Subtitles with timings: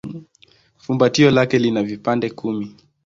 [0.77, 2.75] Fumbatio lake lina vipande kumi.